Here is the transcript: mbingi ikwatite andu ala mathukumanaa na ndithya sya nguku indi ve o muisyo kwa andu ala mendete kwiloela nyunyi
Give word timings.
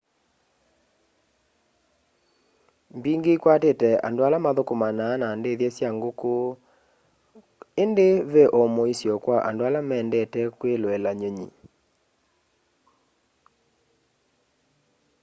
mbingi 2.97 3.29
ikwatite 3.33 3.89
andu 4.07 4.21
ala 4.27 4.37
mathukumanaa 4.45 5.13
na 5.21 5.27
ndithya 5.39 5.69
sya 5.77 5.89
nguku 5.95 6.33
indi 7.83 8.07
ve 8.33 8.43
o 8.59 8.61
muisyo 8.75 9.13
kwa 9.23 9.37
andu 9.47 9.61
ala 9.67 9.79
mendete 9.89 10.41
kwiloela 10.57 11.11
nyunyi 11.19 11.49